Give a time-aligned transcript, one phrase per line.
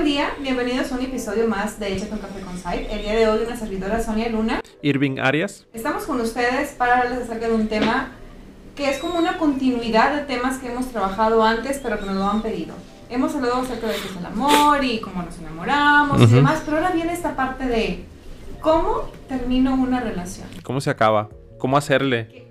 [0.00, 2.88] Buen día, bienvenidos a un episodio más de Echa con Café con Site.
[2.90, 4.62] El día de hoy una servidora Sonia Luna.
[4.80, 5.66] Irving Arias.
[5.74, 8.12] Estamos con ustedes para hablarles acerca de un tema
[8.74, 12.24] que es como una continuidad de temas que hemos trabajado antes pero que nos lo
[12.24, 12.74] han pedido.
[13.10, 16.78] Hemos hablado acerca de qué es el amor y cómo nos enamoramos y demás, pero
[16.78, 18.02] ahora viene esta parte de
[18.62, 20.48] cómo termino una relación.
[20.62, 21.28] ¿Cómo se acaba?
[21.58, 22.48] ¿Cómo hacerle?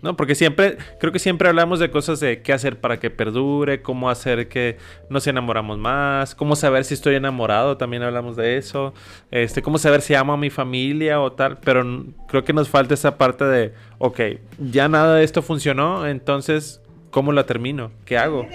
[0.00, 3.82] No, porque siempre, creo que siempre hablamos de cosas de qué hacer para que perdure,
[3.82, 4.78] cómo hacer que
[5.10, 8.94] nos enamoramos más, cómo saber si estoy enamorado, también hablamos de eso,
[9.32, 11.84] este, cómo saber si amo a mi familia o tal, pero
[12.28, 14.20] creo que nos falta esa parte de, ok,
[14.70, 17.90] ya nada de esto funcionó, entonces, ¿cómo la termino?
[18.04, 18.46] ¿Qué hago?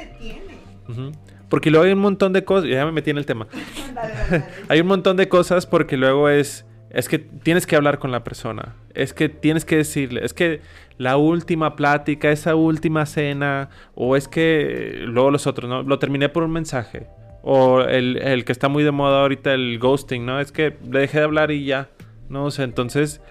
[1.50, 3.48] Porque luego hay un montón de cosas, ya me metí en el tema,
[4.70, 8.24] hay un montón de cosas porque luego es es que tienes que hablar con la
[8.24, 8.76] persona.
[8.94, 10.24] Es que tienes que decirle.
[10.24, 10.62] Es que
[11.04, 13.70] la última plática, esa última cena.
[13.94, 15.84] O es que luego los otros, ¿no?
[15.84, 17.08] Lo terminé por un mensaje.
[17.42, 20.40] O el, que está muy de moda ahorita, el ghosting, ¿no?
[20.40, 21.90] Es que le dejé de hablar y ya.
[22.30, 22.46] ¿No?
[22.46, 23.22] O sea, entonces,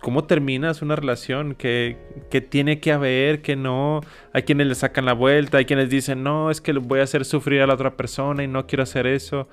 [0.00, 1.54] ¿cómo terminas una relación?
[1.54, 1.98] ¿Qué,
[2.48, 3.42] tiene que haber?
[3.42, 4.00] ¿Qué no?
[4.32, 5.58] Hay quienes le sacan la vuelta.
[5.58, 8.48] Hay quienes dicen, no, es que voy a hacer sufrir a la otra persona y
[8.48, 9.48] no quiero hacer eso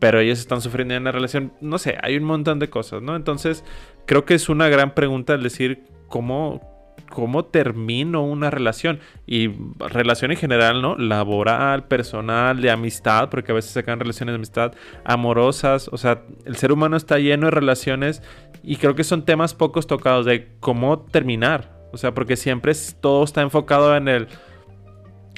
[0.00, 1.52] pero ellos están sufriendo en la relación.
[1.60, 3.14] No sé, hay un montón de cosas, ¿no?
[3.14, 3.64] Entonces,
[4.04, 6.71] creo que es una gran pregunta el decir cómo,
[7.12, 9.00] cómo termino una relación.
[9.26, 10.96] Y relación en general, ¿no?
[10.96, 14.72] Laboral, personal, de amistad, porque a veces se sacan relaciones de amistad
[15.04, 15.88] amorosas.
[15.92, 18.22] O sea, el ser humano está lleno de relaciones
[18.62, 21.70] y creo que son temas pocos tocados de cómo terminar.
[21.92, 24.28] O sea, porque siempre todo está enfocado en el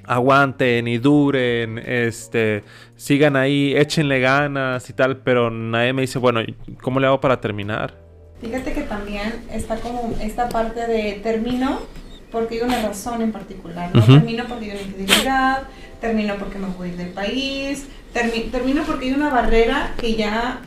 [0.07, 2.63] aguanten y duren, este,
[2.95, 6.41] sigan ahí, échenle ganas y tal, pero nadie me dice, bueno,
[6.83, 8.04] ¿cómo le hago para terminar?
[8.45, 11.81] Fíjate que también está como esta parte de termino
[12.31, 14.05] porque hay una razón en particular, ¿no?
[14.05, 15.63] Termino porque hay una infidelidad,
[16.01, 20.61] termino porque me voy del país, termino porque hay una barrera que ya,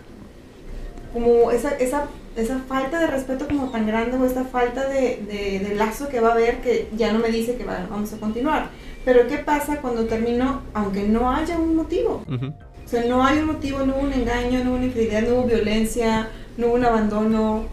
[1.14, 2.06] como esa, esa,
[2.36, 6.30] esa falta de respeto como tan grande o esta falta de, de, lazo que va
[6.30, 8.70] a haber que ya no me dice que vamos a continuar.
[9.06, 12.24] Pero ¿qué pasa cuando termino, aunque no haya un motivo?
[12.28, 15.36] O sea, no hay un motivo, no hubo un engaño, no hubo una infidelidad, no
[15.36, 17.66] hubo violencia, no hubo un abandono.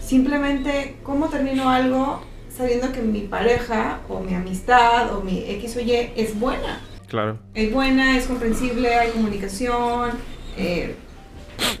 [0.00, 2.22] Simplemente, ¿cómo termino algo
[2.54, 6.80] sabiendo que mi pareja o mi amistad o mi X o Y es buena?
[7.08, 7.38] Claro.
[7.54, 10.12] Es buena, es comprensible, hay comunicación.
[10.56, 10.94] Eh,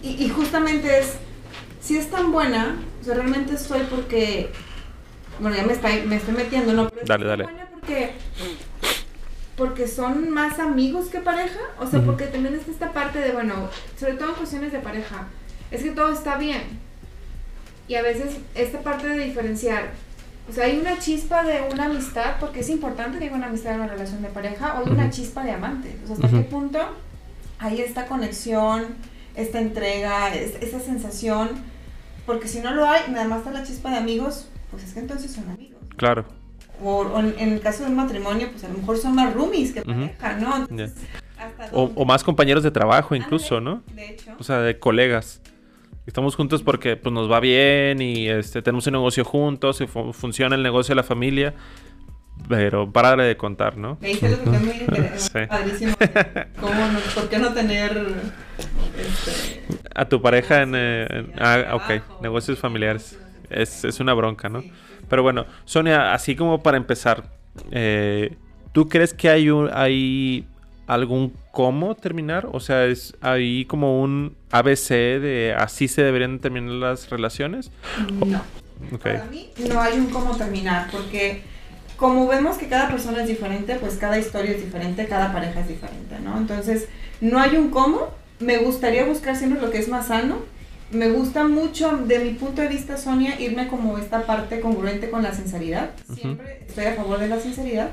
[0.02, 1.14] y, justamente es,
[1.80, 4.50] si es tan buena, o sea, realmente estoy porque,
[5.38, 6.88] bueno, ya me, estoy, me estoy metiendo, ¿no?
[6.90, 7.44] Pero dale, dale.
[7.44, 8.12] buena porque
[9.60, 13.68] porque son más amigos que pareja, o sea, porque también está esta parte de, bueno,
[13.98, 15.28] sobre todo en cuestiones de pareja,
[15.70, 16.62] es que todo está bien.
[17.88, 19.90] Y a veces esta parte de diferenciar,
[20.48, 23.74] o sea, hay una chispa de una amistad, porque es importante que haya una amistad
[23.74, 25.96] en una relación de pareja, o hay una chispa de amante.
[26.04, 26.78] O sea, hasta qué punto
[27.58, 28.86] hay esta conexión,
[29.34, 31.50] esta entrega, esa sensación,
[32.26, 35.00] porque si no lo hay, nada más está la chispa de amigos, pues es que
[35.00, 35.80] entonces son amigos.
[35.96, 36.40] Claro
[36.82, 39.82] o, en, el caso de un matrimonio, pues a lo mejor son más roomies que
[39.82, 40.66] pareja, ¿no?
[41.72, 43.82] o, más compañeros de trabajo incluso, ¿no?
[43.94, 44.32] De hecho.
[44.38, 45.40] O sea, de colegas.
[46.06, 50.56] Estamos juntos porque pues, nos va bien y este, tenemos un negocio juntos y funciona
[50.56, 51.54] el negocio de la familia.
[52.48, 53.98] Pero para de contar, ¿no?
[54.00, 55.46] Me dice lo que muy interesante.
[55.48, 55.94] Padrísimo.
[56.60, 58.06] ¿Cómo no, ¿Por qué no tener
[58.98, 59.62] este,
[59.94, 63.18] a tu pareja en, en ah, ok, negocios familiares?
[63.50, 64.64] Es, es una bronca, ¿no?
[65.08, 67.24] Pero bueno, Sonia, así como para empezar,
[67.72, 68.36] eh,
[68.72, 70.46] ¿tú crees que hay, un, hay
[70.86, 72.48] algún cómo terminar?
[72.52, 77.70] O sea, ¿es ahí como un ABC de así se deberían terminar las relaciones?
[78.24, 78.42] No.
[79.02, 81.42] Para mí no hay un cómo terminar, porque
[81.96, 85.68] como vemos que cada persona es diferente, pues cada historia es diferente, cada pareja es
[85.68, 86.38] diferente, ¿no?
[86.38, 86.88] Entonces,
[87.20, 88.08] no hay un cómo.
[88.38, 90.38] Me gustaría buscar siempre lo que es más sano
[90.92, 95.22] me gusta mucho, de mi punto de vista, Sonia, irme como esta parte congruente con
[95.22, 95.90] la sinceridad.
[96.14, 97.90] Siempre estoy a favor de la sinceridad,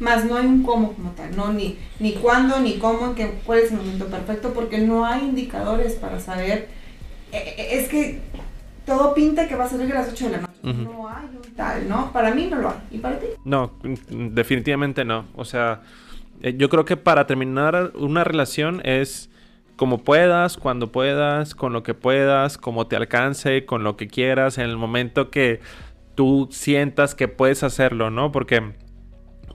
[0.00, 1.52] más no hay un cómo como tal, ¿no?
[1.52, 5.94] Ni, ni cuándo, ni cómo, que, cuál es el momento perfecto, porque no hay indicadores
[5.94, 6.68] para saber.
[7.32, 8.20] Eh, es que
[8.84, 10.52] todo pinta que va a salir a las 8 de la noche.
[10.62, 12.12] No hay un tal, ¿no?
[12.12, 12.76] Para mí no lo hay.
[12.90, 13.26] ¿Y para ti?
[13.44, 13.72] No,
[14.08, 15.26] definitivamente no.
[15.34, 15.82] O sea,
[16.42, 19.30] eh, yo creo que para terminar una relación es
[19.76, 24.58] como puedas, cuando puedas, con lo que puedas, como te alcance, con lo que quieras,
[24.58, 25.60] en el momento que
[26.14, 28.32] tú sientas que puedes hacerlo, ¿no?
[28.32, 28.72] Porque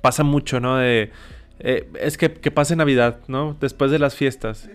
[0.02, 0.78] pasa mucho, ¿no?
[0.78, 1.12] De,
[1.60, 3.56] eh, es que, que, pase Navidad, ¿no?
[3.60, 4.70] Después de las fiestas.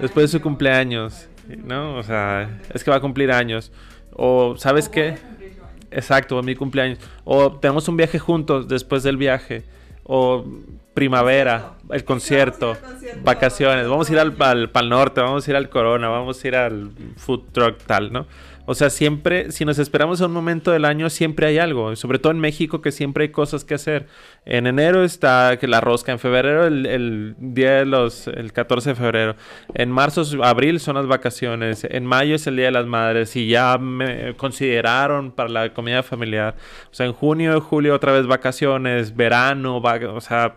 [0.00, 1.28] Después, de, su cumpleaños,
[1.64, 1.96] ¿no?
[1.96, 3.70] O sea, es que va a cumplir años.
[4.12, 5.16] O, ¿sabes qué?
[5.90, 6.98] Exacto, mi cumpleaños.
[7.24, 9.64] O tenemos un viaje juntos después del viaje
[10.04, 10.44] o
[10.94, 12.76] primavera, el concierto,
[13.24, 16.48] vacaciones, vamos a ir al, al Pal Norte, vamos a ir al Corona, vamos a
[16.48, 18.26] ir al Food Truck tal, ¿no?
[18.66, 21.94] O sea, siempre, si nos esperamos a un momento del año, siempre hay algo.
[21.96, 24.06] Sobre todo en México, que siempre hay cosas que hacer.
[24.46, 26.12] En enero está la rosca.
[26.12, 28.26] En febrero, el, día de los.
[28.26, 29.36] el 14 de febrero.
[29.74, 31.84] En marzo, abril son las vacaciones.
[31.84, 33.36] En mayo es el día de las madres.
[33.36, 36.56] Y ya me consideraron para la comida familiar.
[36.90, 39.14] O sea, en junio, julio, otra vez vacaciones.
[39.14, 40.56] Verano, o sea,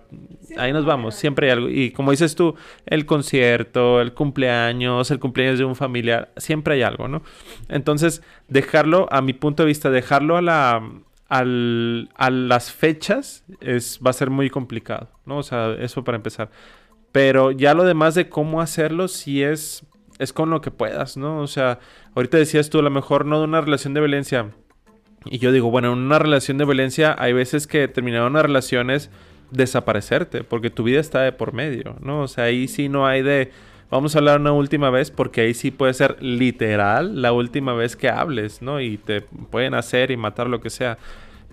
[0.57, 1.15] ahí nos vamos.
[1.15, 1.69] Siempre hay algo.
[1.69, 2.55] Y como dices tú,
[2.85, 6.29] el concierto, el cumpleaños, el cumpleaños de un familiar.
[6.37, 7.21] Siempre hay algo, ¿no?
[7.67, 10.83] Entonces entonces, dejarlo, a mi punto de vista, dejarlo a la,
[11.29, 15.39] a las fechas es, va a ser muy complicado, ¿no?
[15.39, 16.51] O sea, eso para empezar.
[17.11, 19.83] Pero ya lo demás de cómo hacerlo, sí es,
[20.19, 21.39] es con lo que puedas, ¿no?
[21.39, 21.79] O sea,
[22.13, 24.51] ahorita decías tú, a lo mejor no de una relación de violencia.
[25.25, 29.09] Y yo digo, bueno, en una relación de violencia hay veces que terminaron las relaciones
[29.49, 32.21] desaparecerte, porque tu vida está de por medio, ¿no?
[32.21, 33.51] O sea, ahí sí no hay de
[33.89, 37.95] Vamos a hablar una última vez porque ahí sí puede ser literal la última vez
[37.95, 38.81] que hables, ¿no?
[38.81, 40.97] Y te pueden hacer y matar lo que sea.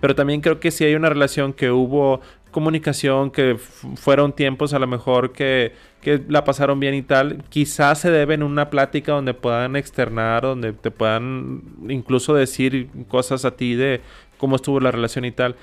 [0.01, 2.19] Pero también creo que si hay una relación que hubo
[2.51, 3.57] comunicación, que
[3.95, 8.33] fueron tiempos a lo mejor que, que la pasaron bien y tal, quizás se debe
[8.33, 14.01] en una plática donde puedan externar, donde te puedan incluso decir cosas a ti de
[14.37, 15.55] cómo estuvo la relación y tal.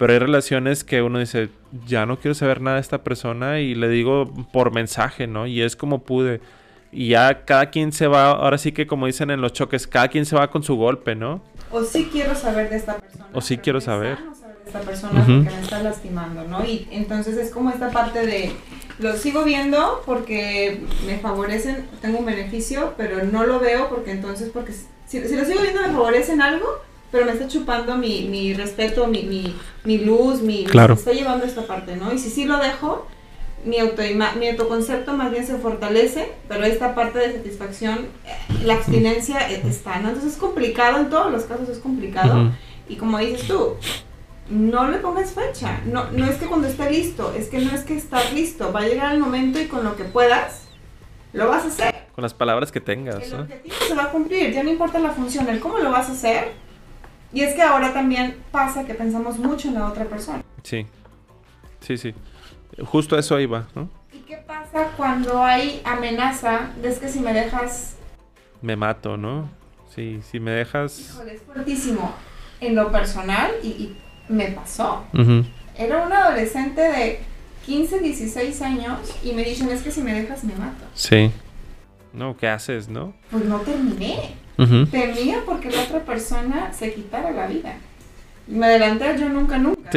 [0.00, 1.50] Pero hay relaciones que uno dice,
[1.86, 5.46] ya no quiero saber nada de esta persona y le digo por mensaje, ¿no?
[5.46, 6.40] Y es como pude.
[6.90, 10.08] Y ya cada quien se va, ahora sí que como dicen en los choques, cada
[10.08, 11.42] quien se va con su golpe, ¿no?
[11.70, 13.26] O sí quiero saber de esta persona.
[13.34, 14.16] O sí quiero saber.
[14.16, 16.64] de esta persona porque me está lastimando, ¿no?
[16.64, 18.52] Y entonces es como esta parte de,
[19.00, 24.48] lo sigo viendo porque me favorecen, tengo un beneficio, pero no lo veo porque entonces,
[24.48, 28.54] porque si, si lo sigo viendo me favorecen algo, pero me está chupando mi, mi
[28.54, 29.54] respeto, mi, mi,
[29.84, 30.64] mi luz, mi...
[30.64, 30.94] Claro.
[30.94, 32.12] Me está llevando esta parte, ¿no?
[32.12, 33.06] Y si sí lo dejo,
[33.64, 34.02] mi, auto,
[34.38, 39.66] mi autoconcepto más bien se fortalece, pero esta parte de satisfacción, eh, la abstinencia e,
[39.68, 40.08] está, ¿no?
[40.08, 42.52] Entonces es complicado, en todos los casos es complicado.
[42.88, 43.74] Y como dices tú,
[44.48, 45.80] no le pongas fecha.
[45.86, 48.72] No, no es que cuando esté listo, es que no es que estás listo.
[48.72, 50.62] Va a llegar el momento y con lo que puedas,
[51.32, 51.94] lo vas a hacer.
[52.14, 53.32] Con las palabras que tengas.
[53.32, 56.08] El objetivo se va a cumplir, ya no importa la función, el cómo lo vas
[56.08, 56.69] a hacer
[57.32, 60.42] y es que ahora también pasa que pensamos mucho en la otra persona.
[60.62, 60.86] Sí,
[61.80, 62.14] sí, sí.
[62.84, 63.88] Justo eso iba, ¿no?
[64.12, 67.96] ¿Y qué pasa cuando hay amenaza de es que si me dejas...
[68.62, 69.48] Me mato, ¿no?
[69.94, 70.98] Sí, si me dejas...
[71.00, 72.14] Híjole, es fuertísimo.
[72.60, 73.96] En lo personal, y,
[74.28, 75.04] me pasó.
[75.76, 77.20] Era un adolescente de
[77.66, 80.84] 15, 16 años y me dicen es que si me dejas me mato.
[80.94, 81.32] Sí.
[82.12, 83.14] No, ¿qué haces, no?
[83.30, 84.34] Pues no terminé.
[84.90, 87.76] Temía porque la otra persona se quitara la vida.
[88.46, 89.90] Me adelanté yo nunca, nunca.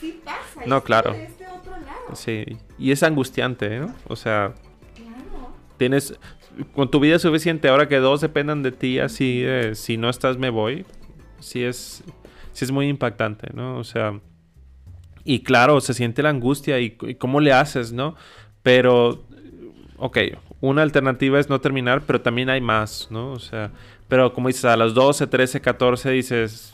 [0.00, 0.66] Sí, pasa.
[0.66, 1.12] No, claro.
[1.12, 1.42] Este
[2.14, 2.44] sí,
[2.78, 3.94] y es angustiante, ¿no?
[4.08, 4.54] O sea,
[4.94, 5.54] claro.
[5.76, 6.18] tienes
[6.74, 9.44] con tu vida suficiente ahora que dos dependan de ti, así,
[9.74, 10.84] si no estás me voy,
[11.40, 12.04] sí es,
[12.52, 13.78] sí es muy impactante, ¿no?
[13.78, 14.20] O sea,
[15.24, 18.16] y claro, se siente la angustia y, y cómo le haces, ¿no?
[18.62, 19.24] Pero,
[20.02, 20.18] ok,
[20.60, 23.30] una alternativa es no terminar, pero también hay más, ¿no?
[23.30, 23.70] O sea,
[24.08, 26.72] pero como dices, a las 12, 13, 14 dices,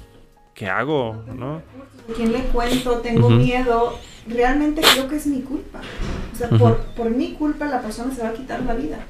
[0.54, 1.24] ¿qué hago?
[1.36, 1.60] ¿No?
[2.16, 3.00] ¿Quién le cuento?
[3.00, 3.98] Tengo miedo.
[4.26, 5.80] Realmente creo que es mi culpa.
[6.32, 9.06] O sea, por, por, mi culpa la persona se va a quitar la vida.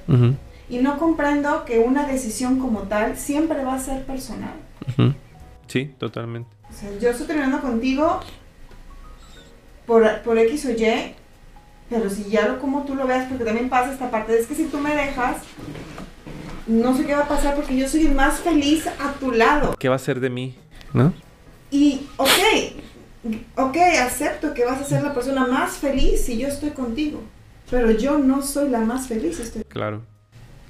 [0.68, 4.54] Y no comprendo que una decisión como tal siempre va a ser personal.
[5.68, 6.50] Sí, totalmente.
[6.68, 8.18] O sea, yo estoy terminando contigo
[9.86, 11.14] por, por X o Y
[11.90, 14.54] pero si ya lo como tú lo veas, porque también pasa esta parte, es que
[14.54, 15.38] si tú me dejas,
[16.66, 19.74] no sé qué va a pasar porque yo soy el más feliz a tu lado.
[19.78, 20.56] ¿Qué va a ser de mí?
[20.92, 21.12] ¿No?
[21.70, 22.28] Y, ok,
[23.56, 27.22] ok, acepto que vas a ser la persona más feliz si yo estoy contigo,
[27.70, 29.40] pero yo no soy la más feliz.
[29.40, 29.64] Estoy...
[29.64, 30.02] Claro.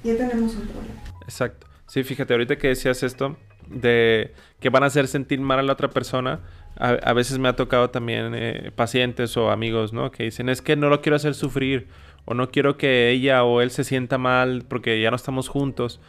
[0.03, 1.01] Ya tenemos un problema.
[1.23, 1.67] Exacto.
[1.87, 5.73] Sí, fíjate, ahorita que decías esto, de que van a hacer sentir mal a la
[5.73, 6.41] otra persona,
[6.79, 10.11] a, veces me ha tocado también eh, pacientes o amigos, ¿no?
[10.11, 11.87] Que dicen, es que no lo quiero hacer sufrir
[12.23, 15.99] o no quiero que ella o él se sienta mal porque ya no estamos juntos.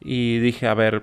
[0.00, 1.02] Y dije, a ver,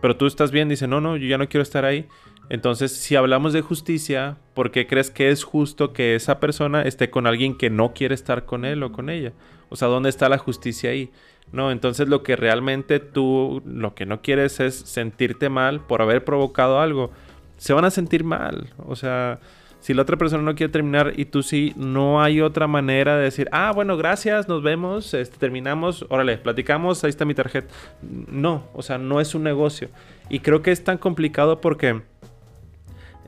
[0.00, 2.06] pero tú estás bien, dice, no, no, yo ya no quiero estar ahí.
[2.48, 7.10] Entonces, si hablamos de justicia, ¿por qué crees que es justo que esa persona esté
[7.10, 9.34] con alguien que no quiere estar con él o con ella?
[9.68, 11.10] O sea, ¿dónde está la justicia ahí?
[11.52, 16.24] No, entonces lo que realmente tú, lo que no quieres es sentirte mal por haber
[16.24, 17.10] provocado algo
[17.58, 18.72] se van a sentir mal.
[18.86, 19.40] O sea,
[19.80, 23.24] si la otra persona no quiere terminar y tú sí, no hay otra manera de
[23.24, 27.72] decir, ah, bueno, gracias, nos vemos, este, terminamos, órale, platicamos, ahí está mi tarjeta.
[28.02, 29.88] No, o sea, no es un negocio.
[30.30, 32.02] Y creo que es tan complicado porque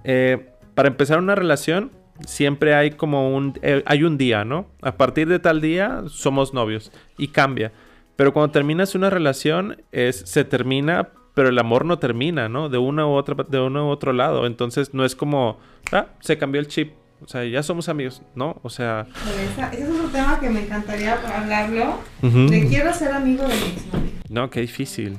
[0.05, 1.91] eh, para empezar una relación
[2.27, 4.67] siempre hay como un, eh, hay un día, ¿no?
[4.83, 7.73] A partir de tal día somos novios y cambia.
[8.17, 11.09] Pero cuando terminas una relación, es, se termina,
[11.41, 12.69] pero el amor no termina, ¿no?
[12.69, 14.45] De una u otra, de uno u otro lado.
[14.45, 15.59] Entonces no es como,
[15.91, 16.93] ah, se cambió el chip.
[17.23, 18.61] O sea, ya somos amigos, ¿no?
[18.63, 19.07] O sea...
[19.73, 21.99] ese es otro tema que me encantaría hablarlo.
[22.21, 24.11] De quiero ser amigo de mi exnovio.
[24.29, 25.17] No, qué difícil.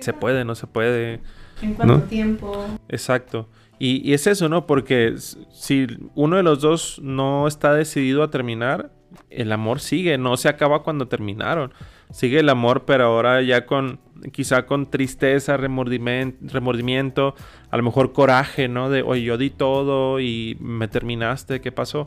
[0.00, 1.22] Se puede, no se puede.
[1.62, 2.66] ¿En cuánto tiempo?
[2.90, 3.48] Exacto.
[3.78, 4.66] Y, y, es eso, ¿no?
[4.66, 5.14] Porque
[5.50, 8.90] si uno de los dos no está decidido a terminar,
[9.30, 11.72] el amor sigue, no se acaba cuando terminaron.
[12.10, 13.98] Sigue el amor, pero ahora ya con,
[14.32, 17.34] quizá con tristeza, remordimiento,
[17.70, 18.90] a lo mejor coraje, ¿no?
[18.90, 22.06] De, oye, yo di todo y me terminaste, ¿qué pasó?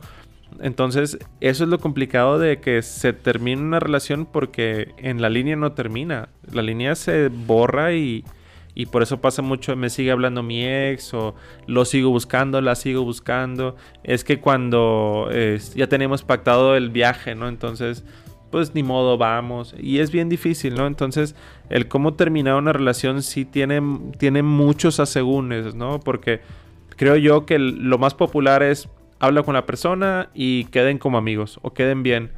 [0.62, 5.56] Entonces, eso es lo complicado de que se termine una relación porque en la línea
[5.56, 6.30] no termina.
[6.52, 8.24] La línea se borra y,
[8.74, 11.36] y por eso pasa mucho, me sigue hablando mi ex o
[11.66, 13.76] lo sigo buscando, la sigo buscando.
[14.04, 15.30] Es que cuando
[15.76, 17.50] ya tenemos pactado el viaje, ¿no?
[17.50, 18.06] Entonces,
[18.50, 19.76] pues ni modo, vamos.
[19.80, 20.88] Y es bien difícil, ¿no?
[20.88, 21.36] Entonces,
[21.70, 23.82] el cómo terminar una relación sí tiene,
[24.18, 26.00] tiene muchos asegúnes, ¿no?
[26.00, 26.42] Porque
[26.96, 28.90] creo yo que lo más popular es
[29.20, 32.32] habla con la persona y queden como amigos o queden bien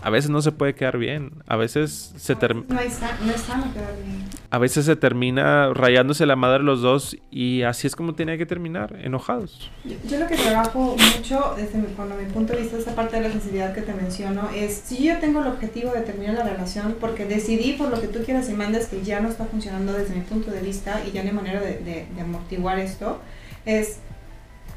[0.00, 1.32] a veces no se puede quedar bien.
[1.46, 2.66] A veces se termina.
[2.74, 4.24] No, es sano quedar bien.
[4.50, 8.46] A veces se termina rayándose la madre los dos y así es como tiene que
[8.46, 9.70] terminar, enojados.
[10.08, 13.32] Yo, lo que trabajo mucho desde mi, mi punto de vista, esa parte de la
[13.32, 17.26] sensibilidad que te menciono, es si yo tengo el objetivo de terminar la relación porque
[17.26, 20.22] decidí por lo que tú quieras y mandes que ya no está funcionando desde mi
[20.22, 23.20] punto de vista y ya no hay manera de, de amortiguar esto,
[23.66, 23.98] es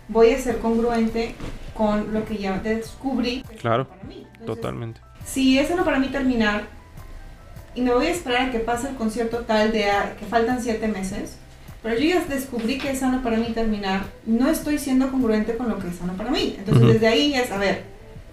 [0.09, 1.35] voy a ser congruente
[1.73, 3.43] con lo que ya descubrí.
[3.59, 3.87] Claro,
[4.45, 6.63] totalmente si es sano para mí terminar
[7.73, 9.85] y me voy a esperar a que pase el concierto tal de
[10.19, 11.37] que faltan siete meses,
[11.81, 15.69] pero yo ya descubrí que es sano para mí terminar, no estoy siendo congruente con
[15.69, 16.55] lo que es sano para mí.
[16.57, 17.83] Entonces desde ahí es, a ver,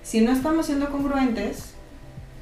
[0.03, 1.73] si no estamos siendo congruentes,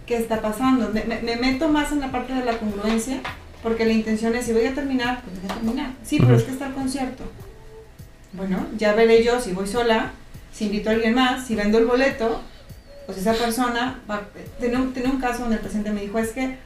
[0.07, 0.91] ¿qué está pasando?
[0.93, 3.21] Me, me, meto más en la parte de la congruencia,
[3.63, 5.91] porque la intención es, si voy a terminar, pues voy a terminar.
[6.03, 7.25] Sí, pero es que está el concierto.
[8.33, 10.13] Bueno, ya veré yo si voy sola,
[10.53, 12.41] si invito a alguien más, si vendo el boleto,
[13.07, 14.23] pues esa persona va,
[14.59, 16.59] tiene, un, un caso donde el paciente me dijo, es que,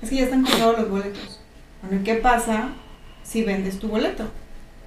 [0.00, 1.40] es que ya están comprados los boletos.
[1.82, 2.68] Bueno, ¿qué pasa
[3.24, 4.24] si vendes tu boleto?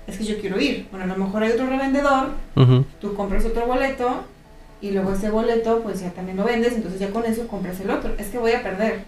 [0.07, 0.88] Es que yo quiero ir.
[0.91, 2.31] Bueno, a lo mejor hay otro revendedor,
[3.01, 4.24] tú compras otro boleto
[4.81, 7.89] y luego ese boleto pues ya también lo vendes, entonces ya con eso compras el
[7.89, 8.13] otro.
[8.17, 9.03] Es que voy a perder.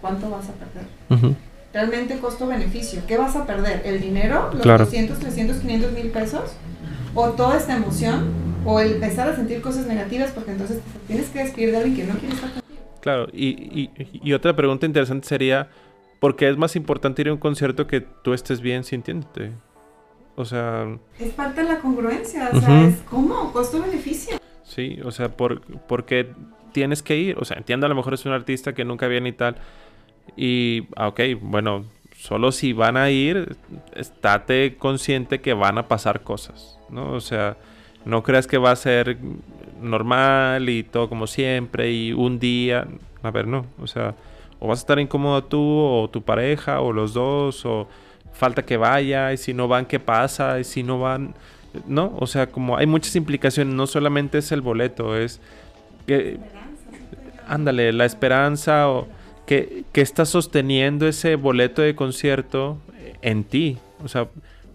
[0.00, 1.36] ¿Cuánto vas a perder?
[1.72, 3.02] Realmente costo-beneficio.
[3.06, 3.82] ¿Qué vas a perder?
[3.84, 4.50] ¿El dinero?
[4.52, 6.52] ¿Los 200, 300, 500 mil pesos?
[7.14, 8.32] ¿O toda esta emoción?
[8.64, 12.04] O el empezar a sentir cosas negativas porque entonces tienes que despedir de alguien que
[12.04, 12.80] no quiere estar contigo.
[13.00, 13.90] Claro, y,
[14.22, 15.70] y, otra pregunta interesante sería,
[16.18, 19.52] ¿por qué es más importante ir a un concierto que tú estés bien sintiéndote?
[20.36, 20.98] O sea...
[21.18, 24.38] Es parte de la congruencia, o sea, es como costo-beneficio.
[24.64, 26.30] Sí, o sea, ¿por, ¿por qué
[26.72, 27.38] tienes que ir?
[27.38, 29.56] O sea, entiendo a lo mejor es un artista que nunca viene y tal.
[30.36, 31.86] Y, ah, ok, bueno,
[32.16, 33.56] solo si van a ir,
[33.94, 37.12] estate consciente que van a pasar cosas, ¿no?
[37.12, 37.56] O sea,
[38.04, 39.18] no creas que va a ser
[39.80, 42.86] normal y todo como siempre y un día.
[43.22, 43.66] A ver, no.
[43.80, 44.14] O sea,
[44.58, 47.88] o vas a estar incómodo tú o tu pareja o los dos o
[48.32, 50.58] falta que vaya y si no van, ¿qué pasa?
[50.60, 51.34] Y si no van,
[51.86, 52.14] ¿no?
[52.18, 53.74] O sea, como hay muchas implicaciones.
[53.74, 55.40] No solamente es el boleto, es
[56.06, 56.38] que...
[57.48, 59.08] Ándale, la esperanza o
[59.44, 62.78] que, que está sosteniendo ese boleto de concierto
[63.22, 63.76] en ti.
[64.04, 64.28] O sea,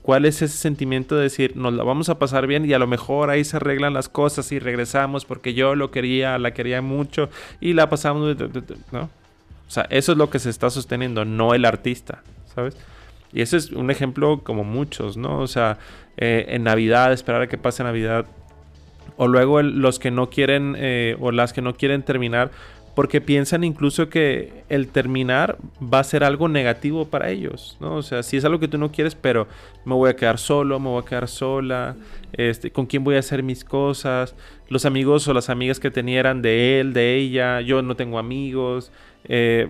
[0.05, 2.85] ¿Cuál es ese sentimiento de decir, nos la vamos a pasar bien y a lo
[2.85, 7.27] mejor ahí se arreglan las cosas y regresamos porque yo lo quería, la quería mucho
[7.59, 8.37] y la pasamos,
[8.91, 9.01] ¿no?
[9.01, 12.21] O sea, eso es lo que se está sosteniendo, no el artista,
[12.53, 12.77] ¿sabes?
[13.33, 15.39] Y ese es un ejemplo como muchos, ¿no?
[15.39, 15.79] O sea,
[16.17, 18.27] eh, en Navidad, esperar a que pase Navidad.
[19.17, 22.51] O luego los que no quieren, eh, o las que no quieren terminar,
[22.95, 27.95] porque piensan incluso que el terminar va a ser algo negativo para ellos, ¿no?
[27.95, 29.47] O sea, si es algo que tú no quieres, pero
[29.83, 31.97] me voy a quedar solo, me voy a quedar sola,
[32.31, 34.33] este, con quién voy a hacer mis cosas,
[34.69, 38.17] los amigos o las amigas que tenía eran de él, de ella, yo no tengo
[38.17, 38.91] amigos,
[39.25, 39.69] eh,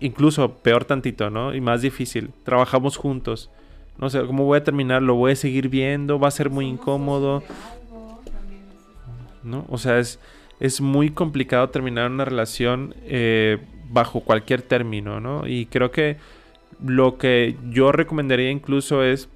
[0.00, 1.54] incluso peor tantito, ¿no?
[1.54, 3.50] Y más difícil, trabajamos juntos,
[3.98, 5.02] no sé, ¿cómo voy a terminar?
[5.02, 6.18] ¿Lo voy a seguir viendo?
[6.18, 7.42] ¿Va a ser muy incómodo?
[9.42, 9.66] ¿No?
[9.68, 10.18] O sea, es
[10.60, 13.58] es muy complicado terminar una relación eh,
[13.90, 15.46] bajo cualquier término, ¿no?
[15.48, 16.18] Y creo que
[16.84, 19.28] lo que yo recomendaría incluso es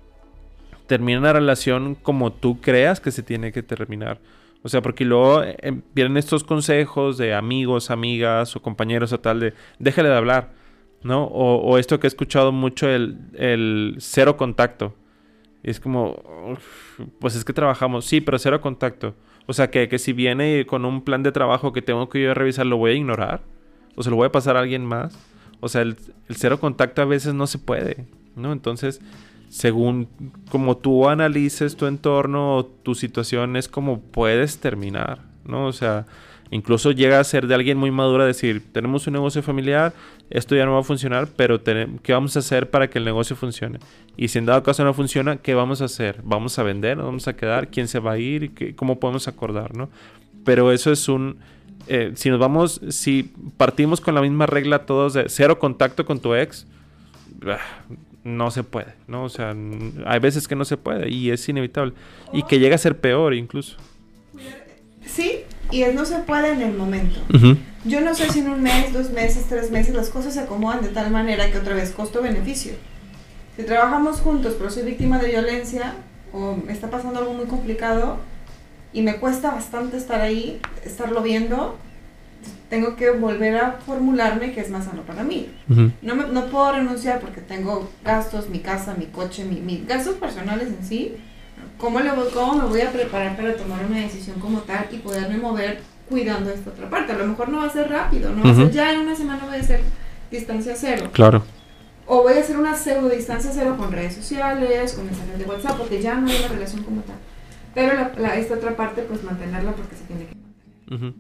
[0.87, 4.19] terminar una relación como tú creas que se tiene que terminar.
[4.63, 5.57] O sea, porque luego eh,
[5.95, 10.53] vienen estos consejos de amigos, amigas o compañeros o tal de déjale de hablar,
[11.03, 11.25] ¿no?
[11.25, 14.95] O, esto que he escuchado mucho, el, el cero contacto.
[15.63, 16.23] Es como,
[17.19, 19.15] pues es que trabajamos, sí, pero cero contacto.
[19.47, 22.35] O sea, que, que si viene con un plan de trabajo que tengo que yo
[22.35, 23.43] revisar, ¿lo voy a ignorar?
[23.97, 25.19] ¿O se lo voy a pasar a alguien más?
[25.61, 25.97] O sea, el,
[26.31, 28.53] cero contacto a veces no se puede, ¿no?
[28.53, 29.01] Entonces,
[29.49, 30.09] según
[30.51, 35.67] como tú analices tu entorno o tu situación, es como puedes terminar, ¿no?
[35.67, 36.07] O sea,
[36.51, 39.93] incluso llega a ser de alguien muy maduro decir, tenemos un negocio familiar,
[40.31, 43.37] esto ya no va a funcionar, pero ¿qué vamos a hacer para que el negocio
[43.37, 43.79] funcione?
[44.17, 46.21] Y si en dado caso no funciona, ¿qué vamos a hacer?
[46.23, 46.97] ¿Vamos a vender?
[46.97, 47.69] ¿Nos vamos a quedar?
[47.69, 48.55] ¿Quién se va a ir?
[48.55, 49.77] ¿Qué, ¿Cómo podemos acordar?
[49.77, 49.89] ¿no?
[50.45, 51.39] Pero eso es un...
[51.87, 56.35] Eh, si nos vamos, si partimos con la misma regla todos cero contacto con tu
[56.35, 56.67] ex,
[57.47, 57.59] ah,
[58.25, 59.25] no se puede, ¿no?
[59.25, 59.55] O sea,
[60.07, 61.93] hay veces que no se puede y es inevitable.
[62.33, 63.77] Y que llega a ser peor incluso.
[65.75, 67.19] Y no se puede en el momento.
[67.85, 70.83] Yo no sé si en un mes, dos meses, tres meses las cosas se acomodan
[70.83, 72.75] de tal manera que otra vez costo-beneficio.
[73.57, 75.95] Si trabajamos juntos pero soy víctima de violencia
[76.33, 78.19] o me está pasando algo muy complicado
[78.93, 81.77] y me cuesta bastante estar ahí, estarlo viendo,
[82.71, 85.49] tengo que volver a formularme que es más sano para mí.
[85.67, 90.15] no, me, no puedo renunciar porque tengo gastos, mi casa, mi coche, mi, mis gastos
[90.15, 91.17] personales en sí
[91.79, 94.99] ¿Cómo, le voy, ¿Cómo me voy a preparar para tomar una decisión como tal y
[94.99, 97.13] poderme mover cuidando esta otra parte?
[97.13, 99.15] A lo mejor no va a ser rápido, no va a ser ya en una
[99.15, 99.81] semana voy a hacer
[100.31, 101.11] distancia cero.
[101.13, 101.43] Claro.
[102.07, 105.79] O voy a hacer una pseudo distancia cero con redes sociales, con mensajes de WhatsApp,
[105.79, 107.17] porque ya no hay una relación como tal.
[107.75, 110.35] Pero la, esta otra parte, pues mantenerla porque se tiene que
[110.91, 111.15] mantener.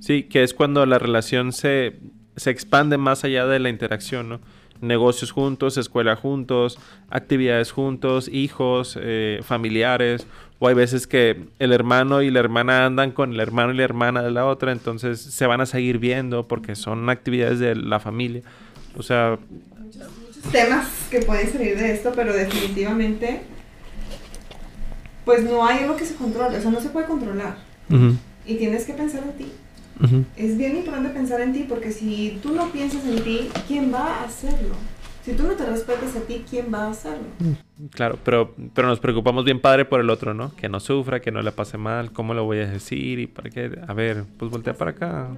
[0.00, 2.00] Sí, que es cuando la relación se,
[2.36, 4.40] se expande más allá de la interacción, ¿no?
[4.82, 10.26] Negocios juntos, escuela juntos, actividades juntos, hijos, eh, familiares.
[10.58, 13.84] O hay veces que el hermano y la hermana andan con el hermano y la
[13.84, 17.98] hermana de la otra, entonces se van a seguir viendo porque son actividades de la
[17.98, 18.42] familia.
[18.96, 19.38] O sea...
[19.80, 20.06] Muchos,
[20.50, 23.42] temas que pueden salir de esto, pero definitivamente,
[25.24, 27.56] pues no hay algo que se controle, o sea, no se puede controlar.
[28.46, 29.52] Y tienes que pensar en ti.
[30.36, 34.20] Es bien importante pensar en ti porque si tú no piensas en ti, ¿quién va
[34.20, 34.74] a hacerlo?
[35.24, 37.28] Si tú no te respetas a ti, ¿quién va a hacerlo?
[37.38, 40.52] Mm, claro, pero, pero nos preocupamos bien padre por el otro, ¿no?
[40.56, 43.50] Que no sufra, que no le pase mal, cómo lo voy a decir y para
[43.50, 43.70] qué.
[43.86, 45.28] A ver, pues voltea para acá.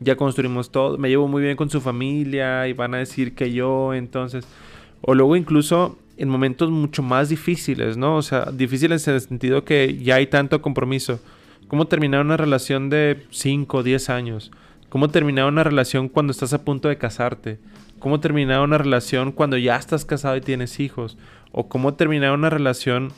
[0.00, 3.50] Ya construimos todo, me llevo muy bien con su familia y van a decir que
[3.52, 4.46] yo, entonces.
[5.00, 8.16] O luego incluso en momentos mucho más difíciles, ¿no?
[8.16, 11.20] O sea, difíciles en el sentido que ya hay tanto compromiso
[11.68, 14.52] ¿Cómo terminar una relación de 5 o 10 años?
[14.88, 17.58] ¿Cómo terminar una relación cuando estás a punto de casarte?
[17.98, 21.18] ¿Cómo terminar una relación cuando ya estás casado y tienes hijos?
[21.50, 23.12] ¿O cómo terminar una relación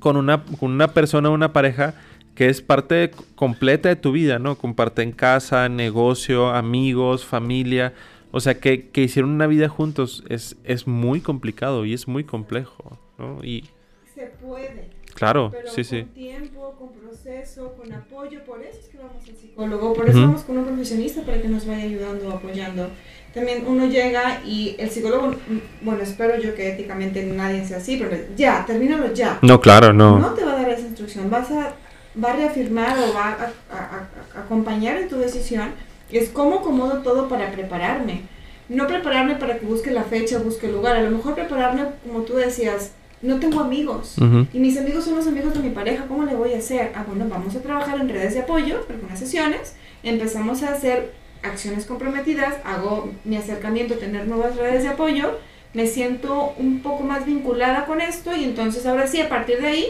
[0.00, 1.94] con una, con una persona, una pareja
[2.34, 4.56] que es parte completa de tu vida, ¿no?
[4.56, 7.92] Comparten casa, negocio, amigos, familia.
[8.32, 12.24] O sea, que, que hicieron una vida juntos es, es muy complicado y es muy
[12.24, 13.44] complejo, ¿no?
[13.44, 13.64] Y...
[14.12, 14.99] Se puede.
[15.14, 16.02] Claro, pero sí, con sí.
[16.14, 20.42] tiempo, con proceso, con apoyo, por eso es que vamos al psicólogo, por eso vamos
[20.42, 22.88] con un profesionista para que nos vaya ayudando, apoyando.
[23.34, 27.96] También uno llega y el psicólogo, mm, bueno, espero yo que éticamente nadie sea así,
[27.96, 29.38] pero ya, termínalo ya.
[29.42, 30.18] No, claro, no.
[30.18, 31.74] No te va a dar esa instrucción, vas a,
[32.22, 35.70] va a reafirmar o va a, a acompañar en tu decisión.
[36.10, 38.22] Es cómo acomodo todo para prepararme.
[38.68, 42.22] No prepararme para que busque la fecha, busque el lugar, a lo mejor prepararme, como
[42.22, 42.92] tú decías,
[43.22, 44.16] no tengo amigos.
[44.52, 46.92] Y mis amigos son los amigos de mi pareja, ¿cómo le voy a hacer?
[46.94, 51.86] Ah, bueno, vamos a trabajar en redes de apoyo, algunas sesiones, empezamos a hacer acciones
[51.86, 55.38] comprometidas, hago mi acercamiento, tener nuevas redes de apoyo,
[55.74, 59.66] me siento un poco más vinculada con esto y entonces ahora sí, a partir de
[59.66, 59.86] ahí.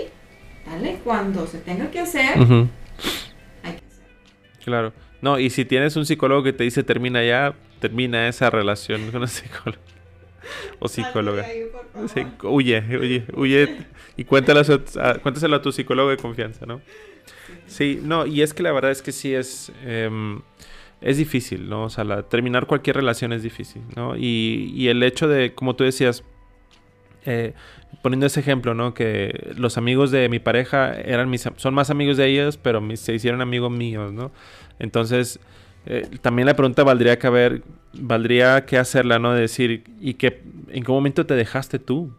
[1.03, 4.05] Cuando se tenga que hacer, hay que hacer.
[4.65, 4.93] Claro.
[5.21, 9.23] No, y si tienes un psicólogo que te dice termina ya, termina esa relación con
[9.23, 9.83] el psicólogo
[10.79, 11.47] o psicóloga.
[12.43, 13.77] huye, huye, huye
[14.17, 16.81] y cuéntalo a, cuéntaselo a tu psicólogo de confianza, ¿no?
[17.67, 20.41] Sí, no, y es que la verdad es que sí es, em,
[21.01, 21.85] es difícil, ¿no?
[21.85, 24.17] O sea, terminar cualquier relación es difícil, ¿no?
[24.17, 26.25] Y, y el hecho de, como tú decías,
[27.27, 27.53] eh,
[28.03, 28.95] poniendo ese ejemplo, ¿no?
[28.95, 33.15] Que los amigos de mi pareja eran mis, son más amigos de ellos, pero se
[33.15, 34.31] hicieron amigos míos, ¿no?
[34.79, 35.41] Entonces,
[35.87, 37.63] eh, también la pregunta valdría que ver,
[37.95, 39.33] valdría que hacerla, ¿no?
[39.33, 42.13] De decir, ¿y que, en qué momento te dejaste tú?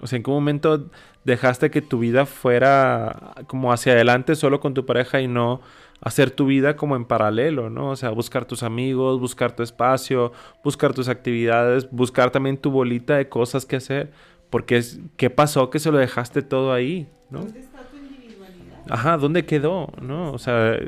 [0.00, 0.90] O sea, ¿en qué momento
[1.24, 5.60] dejaste que tu vida fuera como hacia adelante solo con tu pareja y no
[6.00, 7.90] hacer tu vida como en paralelo, ¿no?
[7.90, 13.16] O sea, buscar tus amigos, buscar tu espacio, buscar tus actividades, buscar también tu bolita
[13.16, 14.12] de cosas que hacer.
[14.50, 17.40] Porque es, ¿qué pasó que se lo dejaste todo ahí, ¿no?
[17.40, 18.82] ¿Dónde está tu individualidad?
[18.90, 20.32] Ajá, ¿dónde quedó, no?
[20.32, 20.78] O sea,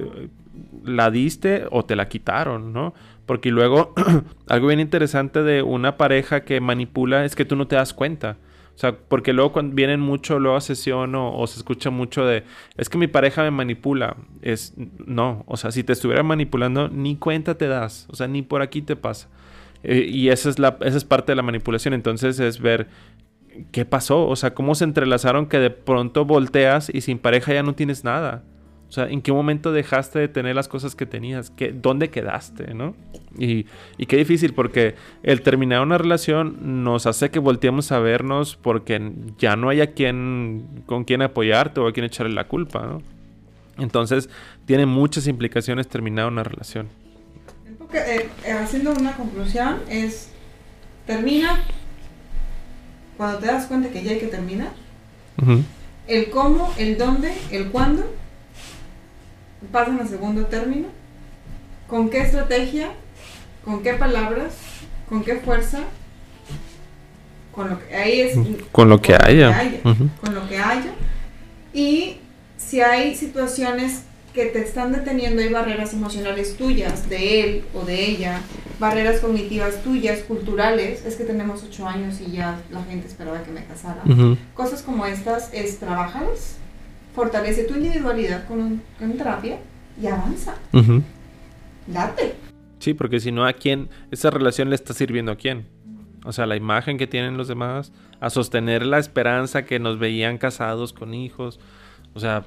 [0.85, 2.95] la diste o te la quitaron, ¿no?
[3.27, 3.93] Porque luego,
[4.49, 8.37] algo bien interesante de una pareja que manipula es que tú no te das cuenta.
[8.77, 12.45] O sea, porque luego vienen mucho, luego a sesión o, se escucha mucho de,
[12.77, 14.17] es que mi pareja me manipula.
[14.43, 18.43] Es, no, o sea, si te estuviera manipulando, ni cuenta te das, o sea, ni
[18.43, 19.29] por aquí te pasa.
[19.83, 22.89] Eh, y esa es, la, esa es parte de la manipulación, entonces es ver
[23.73, 27.63] qué pasó, o sea, cómo se entrelazaron que de pronto volteas y sin pareja ya
[27.63, 28.45] no tienes nada.
[28.89, 31.51] O sea, ¿en qué momento dejaste de tener las cosas que tenías?
[31.51, 32.73] ¿Qué, ¿Dónde quedaste?
[32.73, 32.95] ¿no?
[33.37, 33.67] Y,
[33.99, 39.13] y, qué difícil, porque el terminar una relación nos hace que volteemos a vernos porque
[39.39, 43.03] ya no hay a quien, con quien apoyarte o a quien echarle la culpa, ¿no?
[43.79, 44.31] Entonces,
[44.65, 46.89] tiene muchas implicaciones terminar una relación.
[47.93, 50.31] Eh, haciendo una conclusión, es
[51.07, 51.61] termina
[53.17, 54.71] cuando te das cuenta que ya hay que terminar.
[56.07, 58.05] El cómo, el dónde, el cuándo
[59.73, 60.89] pasan a segundo término.
[61.89, 62.91] ¿Con qué estrategia?
[63.65, 64.55] ¿Con qué palabras?
[65.09, 65.81] ¿Con qué fuerza?
[67.53, 68.39] Con lo que ahí es
[68.71, 69.83] con lo que haya,
[70.21, 70.93] con lo que haya
[71.77, 72.17] y
[72.57, 78.03] si hay situaciones que te están deteniendo, hay barreras emocionales tuyas, de él o de
[78.03, 78.41] ella,
[78.81, 83.51] barreras cognitivas tuyas, culturales, es que tenemos ocho años y ya la gente esperaba que
[83.51, 84.03] me casara.
[84.55, 86.57] Cosas como estas es trabajarlas,
[87.17, 89.59] fortalece tu individualidad con, con terapia
[90.01, 90.55] y avanza.
[91.87, 92.35] Date.
[92.79, 93.89] Sí, porque si no, ¿a quién?
[94.11, 95.67] Esa relación le está sirviendo a quién?
[96.25, 100.37] O sea, la imagen que tienen los demás, a sostener la esperanza que nos veían
[100.37, 101.59] casados con hijos.
[102.15, 102.45] O sea...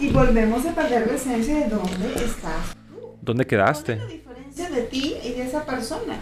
[0.00, 2.76] Y volvemos a perder la esencia de dónde estás
[3.22, 3.96] ¿Dónde quedaste?
[3.96, 6.18] la diferencia de ti y de esa persona?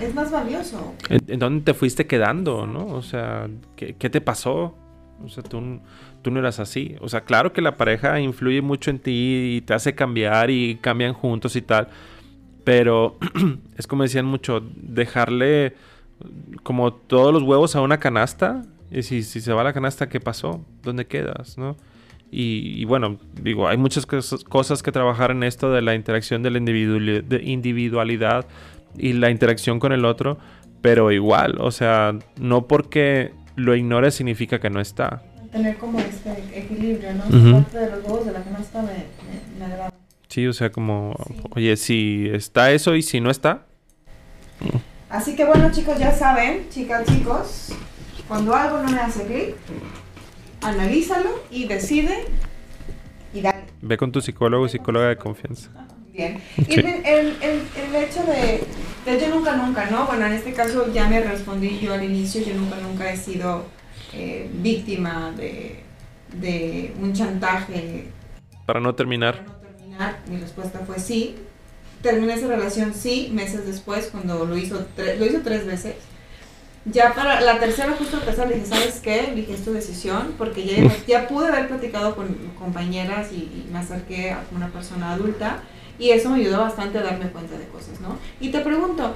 [0.00, 0.94] Es más valioso.
[1.10, 2.86] ¿En, dónde te fuiste quedando, no?
[2.86, 4.74] O sea, ¿qué, qué te pasó?
[5.24, 5.80] O sea, tú
[6.26, 6.96] tú no eras así.
[7.00, 10.74] O sea, claro que la pareja influye mucho en ti y te hace cambiar y
[10.80, 11.86] cambian juntos y tal.
[12.64, 13.16] Pero
[13.78, 15.76] es como decían mucho, dejarle
[16.64, 18.64] como todos los huevos a una canasta.
[18.90, 20.64] Y si, se va la canasta, ¿qué pasó?
[20.82, 21.56] ¿Dónde quedas?
[21.58, 21.76] ¿No?
[22.32, 26.58] Y, bueno, digo, hay muchas cosas, que trabajar en esto de la interacción de la
[26.58, 28.46] individualidad
[28.98, 30.38] y la interacción con el otro.
[30.82, 35.22] Pero igual, o sea, no porque lo ignores significa que no está
[35.56, 37.62] tener como este equilibrio, ¿no?
[37.62, 39.92] Parte de los huevos de la canasta me, me, me agrada.
[40.28, 41.16] Sí, o sea, como,
[41.54, 43.64] oye, si está eso y si no está.
[45.08, 47.72] Así que bueno, chicos, ya saben, chicas, chicos,
[48.28, 49.56] cuando algo no me hace clic,
[50.60, 52.24] analízalo y decide
[53.32, 53.64] y dale.
[53.80, 55.70] Ve con tu psicólogo o psicóloga de confianza.
[56.16, 56.40] Bien.
[56.56, 58.64] Y el, el, el, hecho de,
[59.04, 60.06] de yo nunca, nunca, ¿no?
[60.06, 63.66] Bueno, en este caso ya me respondí yo al inicio, yo nunca, nunca he sido
[64.14, 65.80] eh, víctima de,
[66.32, 68.08] de, un chantaje.
[68.64, 69.44] Para no terminar.
[69.44, 71.36] Para no terminar, mi respuesta fue sí.
[72.00, 75.96] Terminé esa relación sí, meses después, cuando lo hizo, lo hizo tres veces.
[76.86, 79.32] Ya para la tercera, justo empezar, le dije, ¿sabes qué?
[79.34, 83.80] dije, es tu decisión, porque ya, ya pude haber platicado con compañeras y, y, me
[83.80, 85.62] acerqué a una persona adulta
[85.98, 88.18] y eso me ayudó bastante a darme cuenta de cosas, ¿no?
[88.40, 89.14] Y te pregunto,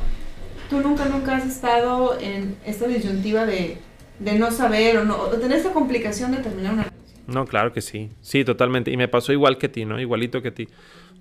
[0.69, 3.79] ¿tú nunca, nunca has estado en esta disyuntiva de
[4.21, 7.11] de no saber o, no, o tener esa complicación de terminar una relación.
[7.27, 8.11] No, claro que sí.
[8.21, 8.91] Sí, totalmente.
[8.91, 9.99] Y me pasó igual que ti, ¿no?
[9.99, 10.69] Igualito que ti.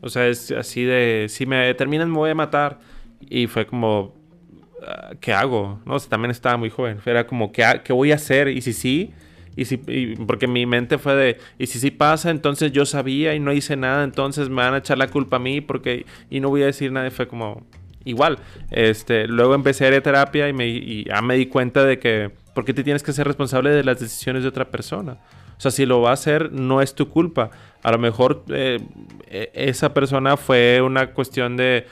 [0.02, 2.80] O sea, es así de, si me terminan me voy a matar.
[3.30, 4.14] Y fue como,
[4.86, 5.80] ah, ¿qué hago?
[5.86, 7.00] No, también estaba muy joven.
[7.06, 8.50] Era como, ¿qué, ¿qué voy a hacer?
[8.50, 9.14] Y si sí,
[9.56, 13.40] y si, porque mi mente fue de, y si sí pasa, entonces yo sabía y
[13.40, 16.50] no hice nada, entonces me van a echar la culpa a mí porque, y no
[16.50, 17.08] voy a decir nada.
[17.08, 17.66] Y fue como,
[18.06, 18.40] igual.
[18.72, 22.00] Este, luego empecé a ir a terapia y, me, y ya me di cuenta de
[22.00, 25.14] que ¿Por qué te tienes que ser responsable de las decisiones de otra persona?
[25.58, 27.52] O sea, si lo va a hacer, no es tu culpa.
[27.84, 28.80] A lo mejor eh,
[29.28, 31.88] e, esa persona fue una cuestión de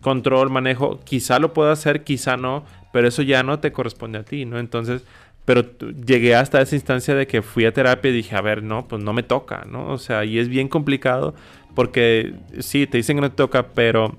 [0.00, 0.98] control, manejo.
[1.04, 4.58] Quizá lo pueda hacer, quizá no, pero eso ya no te corresponde a ti, ¿no?
[4.58, 5.04] Entonces,
[5.48, 5.64] pero
[6.04, 9.02] llegué hasta esa instancia de que fui a terapia y dije, a ver, no, pues
[9.02, 9.88] no me toca, ¿no?
[9.88, 11.34] O sea, y es bien complicado
[11.74, 14.14] porque sí, te dicen que no te toca, pero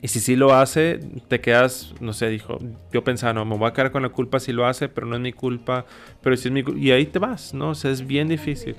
[0.00, 2.60] y si sí lo hace, te quedas, no sé, dijo,
[2.92, 5.16] yo pensaba, no, me voy a quedar con la culpa si lo hace, pero no
[5.16, 5.86] es mi culpa,
[6.22, 7.70] pero si es mi y ahí te vas, ¿no?
[7.70, 8.76] O sea, es bien difícil.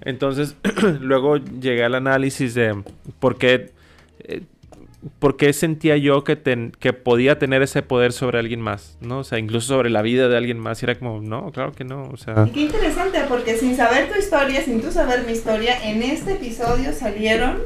[0.00, 0.56] Entonces,
[1.02, 2.82] luego llegué al análisis de
[3.18, 3.72] por qué,
[4.20, 4.40] eh,
[5.18, 9.18] por qué sentía yo que, que podía tener ese poder sobre alguien más, ¿no?
[9.20, 10.82] O sea, incluso sobre la vida de alguien más.
[10.82, 12.46] Y era como, no, claro que no, o sea...
[12.46, 16.32] Y qué interesante, porque sin saber tu historia, sin tú saber mi historia, en este
[16.32, 17.58] episodio salieron...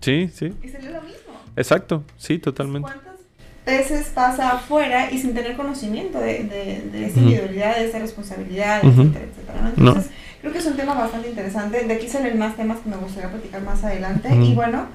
[0.00, 0.52] Sí, sí.
[0.62, 1.18] Y salió lo mismo.
[1.56, 2.82] Exacto, sí, totalmente.
[2.82, 3.18] ¿Cuántas
[3.64, 8.82] veces pasa afuera y sin tener conocimiento de, de, de esa individualidad, de esa responsabilidad,
[8.84, 9.72] etcétera, etcétera.
[9.76, 11.84] Entonces, creo que es un tema bastante interesante.
[11.84, 14.34] De aquí salen más temas que me gustaría platicar más adelante.
[14.34, 14.86] Y bueno,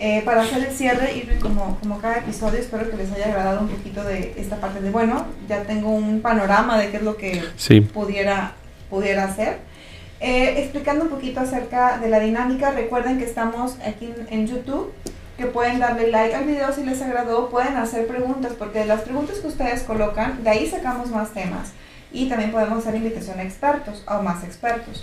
[0.00, 3.68] eh, para hacer el cierre, como, como cada episodio, espero que les haya agradado un
[3.68, 7.42] poquito de esta parte de, bueno, ya tengo un panorama de qué es lo que
[7.92, 8.52] pudiera,
[8.90, 9.58] pudiera hacer.
[10.20, 14.92] Eh, explicando un poquito acerca de la dinámica, recuerden que estamos aquí en, YouTube,
[15.36, 19.02] que pueden darle like al video si les agradó, pueden hacer preguntas, porque de las
[19.02, 21.72] preguntas que ustedes colocan, de ahí sacamos más temas.
[22.12, 25.02] Y también podemos hacer invitación a expertos o más expertos.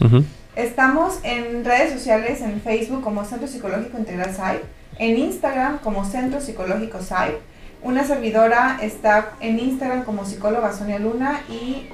[0.56, 4.60] Estamos en redes sociales, en Facebook como Centro Psicológico Integral SAI,
[5.00, 7.38] en Instagram como Centro Psicológico SAI.
[7.82, 11.90] Una servidora está en Instagram como psicóloga Sonia Luna y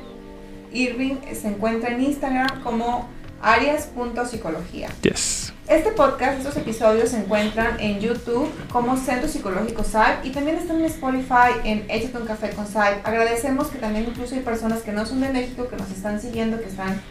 [0.71, 3.09] Irving se encuentra en Instagram como
[3.41, 4.89] arias.psicología.
[5.01, 5.53] Yes.
[5.67, 10.79] Este podcast, estos episodios se encuentran en YouTube como Centro Psicológico SAIP y también están
[10.79, 13.05] en Spotify en Échate un café con SAIP.
[13.05, 16.59] Agradecemos que también incluso hay personas que no son de México, que nos están siguiendo,
[16.59, 17.01] que están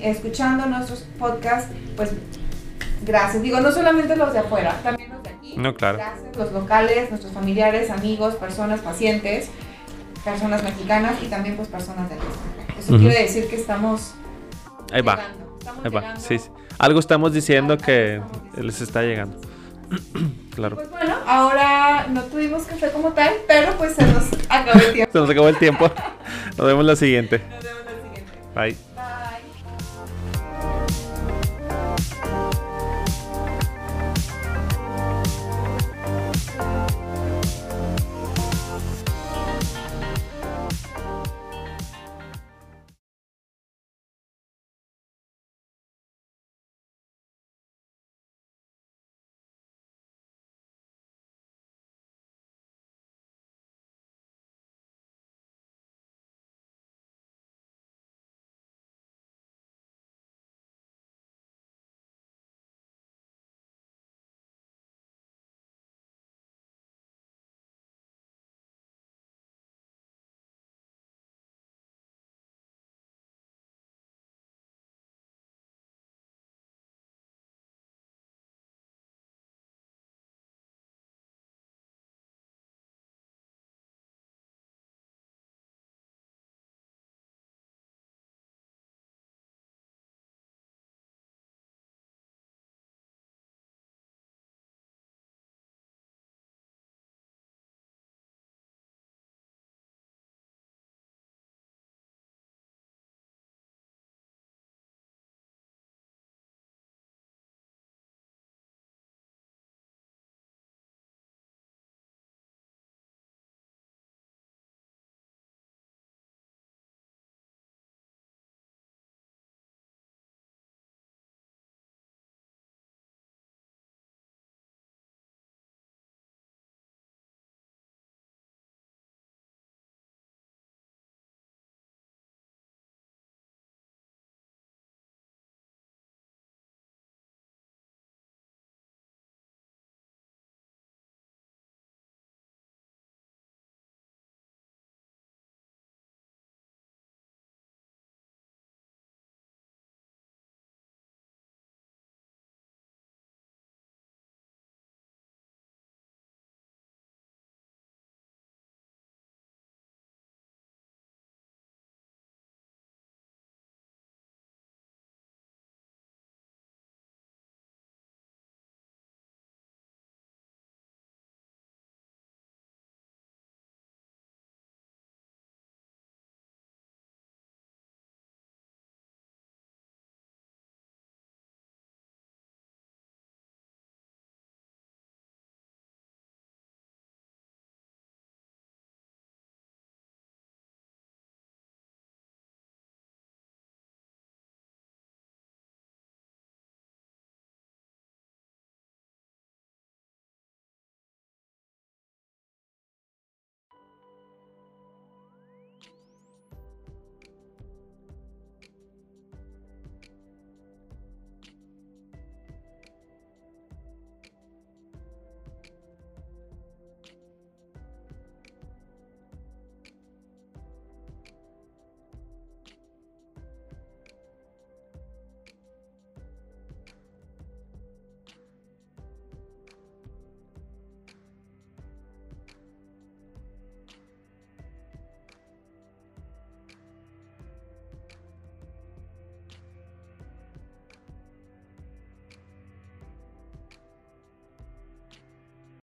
[0.00, 1.70] escuchando nuestros podcasts.
[1.96, 2.10] Pues
[3.04, 3.42] gracias.
[3.42, 5.17] Digo, no solamente los de afuera, también los
[5.52, 5.60] aquí.
[5.60, 5.98] No, claro.
[5.98, 9.50] Gracias, los locales, nuestros familiares, amigos, personas, pacientes,
[10.24, 12.78] personas mexicanas y también pues personas del extranjero.
[12.78, 14.14] Eso quiere decir que estamos.
[14.92, 15.18] Ahí va.
[15.84, 16.16] Ahí va.
[16.16, 18.20] Sí, sí, Algo estamos diciendo que
[18.56, 19.40] les está llegando.
[20.54, 20.76] claro.
[20.76, 25.12] Pues bueno, ahora no tuvimos café como tal, pero pues se nos acabó el tiempo.
[25.12, 25.90] se nos acabó el tiempo.
[26.56, 27.38] Nos vemos la siguiente.
[27.38, 28.32] Nos vemos la siguiente.
[28.54, 28.87] Bye.